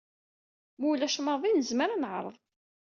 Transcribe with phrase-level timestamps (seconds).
[0.79, 2.35] Ma ulac maḍi nezmer ad neɛreḍ.